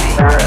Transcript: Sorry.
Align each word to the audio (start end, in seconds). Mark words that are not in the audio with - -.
Sorry. 0.00 0.39